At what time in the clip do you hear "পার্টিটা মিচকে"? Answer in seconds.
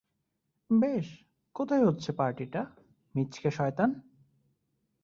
2.11-3.51